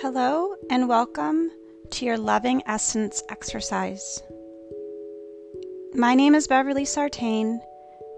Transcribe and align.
Hello, 0.00 0.54
and 0.70 0.88
welcome 0.88 1.50
to 1.90 2.04
your 2.04 2.18
Loving 2.18 2.62
Essence 2.66 3.22
exercise. 3.28 4.22
My 5.94 6.14
name 6.14 6.34
is 6.34 6.48
Beverly 6.48 6.84
Sartain, 6.84 7.60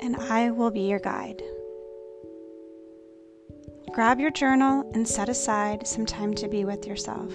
and 0.00 0.16
I 0.16 0.50
will 0.50 0.70
be 0.70 0.80
your 0.80 0.98
guide. 0.98 1.42
Grab 3.92 4.18
your 4.18 4.30
journal 4.30 4.90
and 4.94 5.06
set 5.06 5.28
aside 5.28 5.86
some 5.86 6.06
time 6.06 6.34
to 6.34 6.48
be 6.48 6.64
with 6.64 6.86
yourself. 6.86 7.32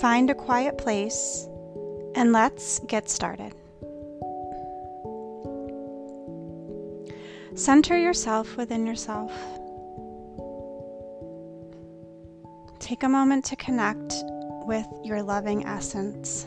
Find 0.00 0.30
a 0.30 0.34
quiet 0.34 0.78
place, 0.78 1.46
and 2.14 2.32
let's 2.32 2.80
get 2.80 3.08
started. 3.08 3.54
Center 7.54 7.96
yourself 7.96 8.56
within 8.56 8.86
yourself. 8.86 9.32
Take 12.78 13.02
a 13.02 13.08
moment 13.08 13.44
to 13.46 13.56
connect 13.56 14.14
with 14.66 14.86
your 15.02 15.22
loving 15.22 15.66
essence. 15.66 16.46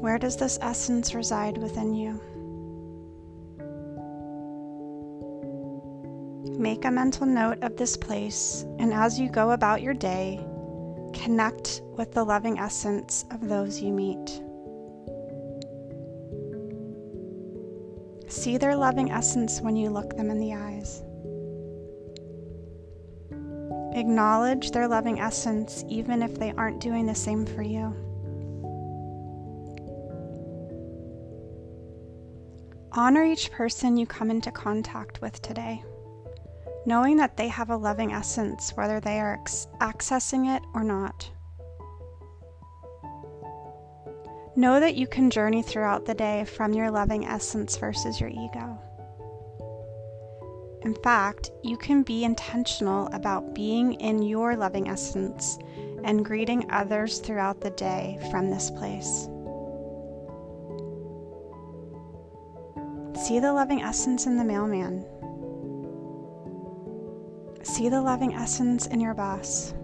Where 0.00 0.18
does 0.18 0.36
this 0.36 0.58
essence 0.62 1.14
reside 1.14 1.58
within 1.58 1.94
you? 1.94 2.20
Make 6.58 6.84
a 6.84 6.90
mental 6.90 7.26
note 7.26 7.62
of 7.62 7.76
this 7.76 7.96
place, 7.96 8.64
and 8.78 8.92
as 8.94 9.20
you 9.20 9.28
go 9.28 9.50
about 9.50 9.82
your 9.82 9.94
day, 9.94 10.40
connect 11.12 11.82
with 11.96 12.12
the 12.12 12.24
loving 12.24 12.58
essence 12.58 13.24
of 13.30 13.48
those 13.48 13.80
you 13.80 13.92
meet. 13.92 14.42
See 18.30 18.56
their 18.56 18.76
loving 18.76 19.10
essence 19.10 19.60
when 19.60 19.76
you 19.76 19.90
look 19.90 20.16
them 20.16 20.30
in 20.30 20.38
the 20.38 20.54
eyes. 20.54 21.02
Acknowledge 23.92 24.70
their 24.70 24.86
loving 24.86 25.20
essence 25.20 25.84
even 25.88 26.22
if 26.22 26.38
they 26.38 26.52
aren't 26.52 26.80
doing 26.80 27.06
the 27.06 27.14
same 27.14 27.44
for 27.44 27.62
you. 27.62 27.94
Honor 32.92 33.24
each 33.24 33.50
person 33.52 33.96
you 33.96 34.06
come 34.06 34.30
into 34.30 34.50
contact 34.50 35.20
with 35.20 35.40
today, 35.42 35.82
knowing 36.86 37.16
that 37.16 37.36
they 37.36 37.48
have 37.48 37.70
a 37.70 37.76
loving 37.76 38.12
essence 38.12 38.72
whether 38.76 39.00
they 39.00 39.20
are 39.20 39.34
ex- 39.34 39.68
accessing 39.80 40.56
it 40.56 40.62
or 40.74 40.82
not. 40.82 41.30
Know 44.56 44.80
that 44.80 44.96
you 44.96 45.06
can 45.06 45.30
journey 45.30 45.62
throughout 45.62 46.04
the 46.04 46.14
day 46.14 46.44
from 46.44 46.74
your 46.74 46.90
loving 46.90 47.24
essence 47.24 47.76
versus 47.76 48.20
your 48.20 48.30
ego. 48.30 48.78
In 50.82 50.94
fact, 51.02 51.50
you 51.62 51.76
can 51.76 52.02
be 52.02 52.24
intentional 52.24 53.08
about 53.08 53.54
being 53.54 53.94
in 53.94 54.22
your 54.22 54.56
loving 54.56 54.88
essence 54.88 55.58
and 56.04 56.24
greeting 56.24 56.70
others 56.70 57.18
throughout 57.18 57.60
the 57.60 57.70
day 57.70 58.18
from 58.30 58.48
this 58.48 58.70
place. 58.70 59.28
See 63.22 63.38
the 63.38 63.52
loving 63.52 63.82
essence 63.82 64.26
in 64.26 64.38
the 64.38 64.44
mailman. 64.44 65.04
See 67.62 67.90
the 67.90 68.00
loving 68.00 68.32
essence 68.32 68.86
in 68.86 69.00
your 69.00 69.12
boss. 69.12 69.74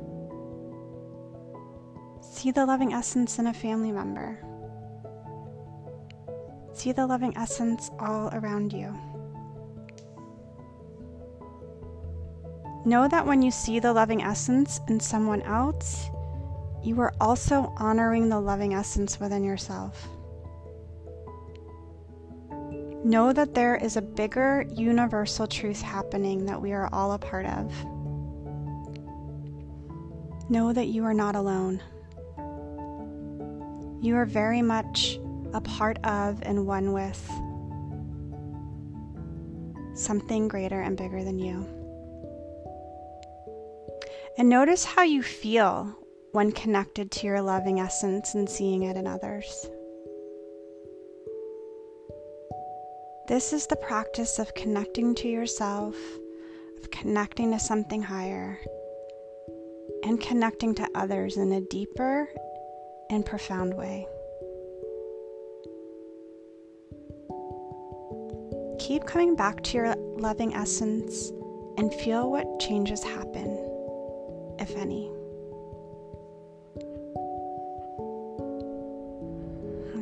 See 2.23 2.51
the 2.51 2.65
loving 2.65 2.95
essence 2.95 3.39
in 3.39 3.49
a 3.49 3.53
family 3.53 3.93
member. 3.93 4.39
See 6.73 6.93
the 6.93 7.07
loving 7.07 7.37
essence 7.37 7.91
all 7.99 8.31
around 8.33 8.73
you. 8.73 8.95
Know 12.87 13.09
that 13.09 13.27
when 13.27 13.43
you 13.43 13.51
see 13.51 13.81
the 13.81 13.93
loving 13.93 14.23
essence 14.23 14.81
in 14.87 15.01
someone 15.01 15.43
else, 15.43 16.09
you 16.85 17.01
are 17.01 17.13
also 17.21 17.75
honoring 17.79 18.29
the 18.29 18.41
loving 18.41 18.75
essence 18.75 19.19
within 19.19 19.43
yourself. 19.43 20.09
Know 23.05 23.33
that 23.33 23.55
there 23.55 23.75
is 23.75 23.97
a 23.97 24.03
bigger 24.03 24.65
universal 24.73 25.49
truth 25.49 25.83
happening 25.83 26.47
that 26.47 26.63
we 26.63 26.73
are 26.73 26.89
all 26.93 27.11
a 27.11 27.19
part 27.19 27.47
of. 27.47 27.75
Know 30.49 30.73
that 30.73 30.87
you 30.87 31.05
are 31.05 31.15
not 31.15 31.35
alone. 31.35 31.83
You 34.01 34.15
are 34.15 34.27
very 34.27 34.63
much 34.63 35.19
a 35.53 35.61
part 35.61 35.99
of 36.05 36.41
and 36.43 36.69
one 36.69 36.93
with 36.93 37.29
something 39.95 40.47
greater 40.47 40.83
and 40.83 40.97
bigger 40.97 41.25
than 41.25 41.41
you. 41.41 41.76
And 44.39 44.51
notice 44.51 44.85
how 44.85 45.03
you 45.03 45.23
feel 45.23 45.97
when 46.33 46.53
connected 46.53 47.11
to 47.11 47.27
your 47.27 47.41
loving 47.41 47.81
essence 47.81 48.35
and 48.35 48.47
seeing 48.47 48.83
it 48.83 48.95
in 48.95 49.07
others. 49.07 49.67
This 53.29 53.55
is 53.55 53.67
the 53.67 53.77
practice 53.77 54.39
of 54.39 54.55
connecting 54.55 55.15
to 55.17 55.29
yourself, 55.29 55.97
of 56.79 56.91
connecting 56.91 57.51
to 57.53 57.59
something 57.59 58.03
higher, 58.03 58.59
and 60.05 60.21
connecting 60.21 60.75
to 60.75 60.89
others 60.95 61.39
in 61.39 61.53
a 61.53 61.63
deeper 61.63 62.29
and 63.09 63.25
profound 63.25 63.73
way. 63.73 64.07
Keep 68.79 69.07
coming 69.07 69.35
back 69.35 69.63
to 69.63 69.79
your 69.79 69.97
loving 69.97 70.55
essence 70.55 71.33
and 71.79 71.93
feel 71.95 72.31
what 72.31 72.61
changes 72.61 73.03
happen 73.03 73.66
if 74.59 74.77
any. 74.77 75.11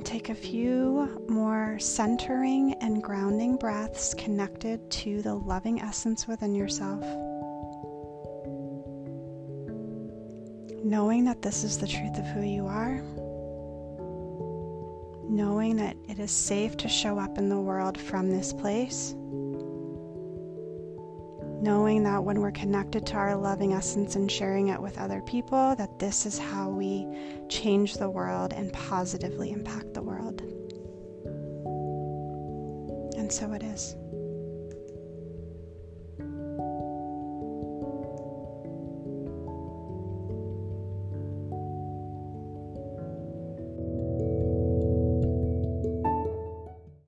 take 0.04 0.28
a 0.28 0.34
few 0.34 1.24
more 1.28 1.78
centering 1.78 2.74
and 2.80 3.02
grounding 3.02 3.56
breaths 3.56 4.14
connected 4.14 4.90
to 4.90 5.22
the 5.22 5.34
loving 5.34 5.80
essence 5.80 6.28
within 6.28 6.54
yourself. 6.54 7.02
Knowing 10.84 11.24
that 11.24 11.40
this 11.40 11.64
is 11.64 11.78
the 11.78 11.86
truth 11.86 12.18
of 12.18 12.26
who 12.26 12.42
you 12.42 12.66
are. 12.66 13.02
Knowing 15.28 15.76
that 15.76 15.96
it 16.08 16.18
is 16.18 16.30
safe 16.30 16.76
to 16.76 16.88
show 16.88 17.18
up 17.18 17.38
in 17.38 17.48
the 17.48 17.60
world 17.60 17.98
from 17.98 18.30
this 18.30 18.52
place 18.52 19.14
knowing 21.64 22.02
that 22.02 22.22
when 22.22 22.40
we're 22.40 22.52
connected 22.52 23.06
to 23.06 23.14
our 23.14 23.34
loving 23.34 23.72
essence 23.72 24.16
and 24.16 24.30
sharing 24.30 24.68
it 24.68 24.80
with 24.80 24.98
other 24.98 25.22
people, 25.22 25.74
that 25.74 25.98
this 25.98 26.26
is 26.26 26.38
how 26.38 26.68
we 26.68 27.08
change 27.48 27.94
the 27.94 28.08
world 28.08 28.52
and 28.52 28.70
positively 28.74 29.50
impact 29.50 29.94
the 29.94 30.02
world. 30.02 30.42
And 33.16 33.32
so 33.32 33.50
it 33.52 33.62
is. 33.62 33.96